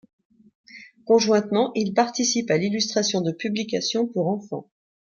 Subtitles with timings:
[1.05, 4.67] Conjointement, il participe à l'illustration de publications pour enfants.